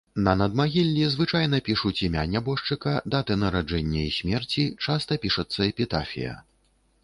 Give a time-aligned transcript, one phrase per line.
[0.27, 6.33] На надмагіллі звычайна пішуць імя нябожчыка, даты нараджэння і смерці, часта пішацца эпітафія.